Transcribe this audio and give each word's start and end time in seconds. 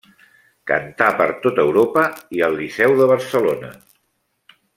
Cantà 0.69 1.09
per 1.19 1.27
tot 1.43 1.61
Europa 1.65 2.07
i 2.39 2.41
al 2.49 2.57
Liceu 2.63 2.97
de 3.03 3.11
Barcelona. 3.13 3.71